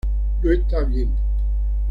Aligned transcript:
No 0.41 0.49
está 0.51 0.81
bien". 0.83 1.15